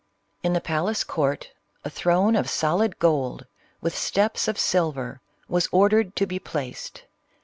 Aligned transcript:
In 0.41 0.53
the 0.53 0.61
palace 0.61 1.03
court, 1.03 1.51
a 1.85 1.89
throne 1.91 2.35
of 2.35 2.49
solid 2.49 2.97
gold, 2.97 3.45
with 3.81 3.95
steps 3.95 4.47
of 4.47 4.57
silver, 4.57 5.21
was 5.47 5.69
ordered 5.71 6.15
to 6.15 6.25
be 6.25 6.39
placed. 6.39 7.03